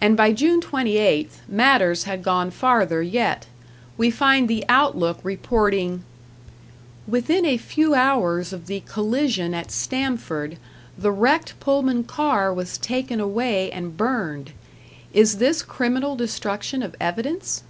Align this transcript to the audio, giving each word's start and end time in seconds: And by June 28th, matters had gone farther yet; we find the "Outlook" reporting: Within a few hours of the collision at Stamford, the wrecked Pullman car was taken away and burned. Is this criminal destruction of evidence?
And 0.00 0.16
by 0.16 0.32
June 0.32 0.62
28th, 0.62 1.46
matters 1.46 2.04
had 2.04 2.22
gone 2.22 2.50
farther 2.50 3.02
yet; 3.02 3.48
we 3.98 4.10
find 4.10 4.48
the 4.48 4.64
"Outlook" 4.66 5.20
reporting: 5.22 6.04
Within 7.06 7.44
a 7.44 7.58
few 7.58 7.92
hours 7.92 8.50
of 8.54 8.66
the 8.66 8.80
collision 8.86 9.52
at 9.52 9.70
Stamford, 9.70 10.56
the 10.96 11.12
wrecked 11.12 11.60
Pullman 11.60 12.04
car 12.04 12.50
was 12.50 12.78
taken 12.78 13.20
away 13.20 13.70
and 13.72 13.94
burned. 13.94 14.52
Is 15.12 15.36
this 15.36 15.62
criminal 15.62 16.16
destruction 16.16 16.82
of 16.82 16.96
evidence? 16.98 17.62